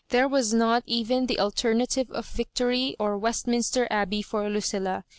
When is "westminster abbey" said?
3.19-4.23